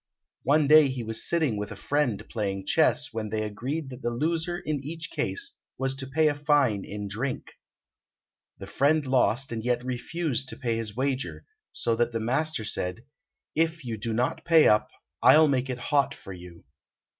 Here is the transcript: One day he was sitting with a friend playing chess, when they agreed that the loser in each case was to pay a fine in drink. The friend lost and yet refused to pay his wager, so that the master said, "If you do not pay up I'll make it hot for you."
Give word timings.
One 0.41 0.67
day 0.67 0.87
he 0.87 1.03
was 1.03 1.23
sitting 1.29 1.57
with 1.57 1.71
a 1.71 1.75
friend 1.75 2.27
playing 2.27 2.65
chess, 2.65 3.13
when 3.13 3.29
they 3.29 3.43
agreed 3.43 3.91
that 3.91 4.01
the 4.01 4.09
loser 4.09 4.57
in 4.57 4.83
each 4.83 5.11
case 5.11 5.55
was 5.77 5.93
to 5.93 6.07
pay 6.07 6.27
a 6.27 6.33
fine 6.33 6.83
in 6.83 7.07
drink. 7.07 7.53
The 8.57 8.65
friend 8.65 9.05
lost 9.05 9.51
and 9.51 9.63
yet 9.63 9.85
refused 9.85 10.49
to 10.49 10.57
pay 10.57 10.75
his 10.77 10.95
wager, 10.95 11.45
so 11.71 11.95
that 11.97 12.13
the 12.13 12.19
master 12.19 12.63
said, 12.65 13.05
"If 13.53 13.85
you 13.85 13.95
do 13.95 14.11
not 14.11 14.43
pay 14.43 14.67
up 14.67 14.89
I'll 15.21 15.47
make 15.47 15.69
it 15.69 15.77
hot 15.77 16.15
for 16.15 16.33
you." 16.33 16.63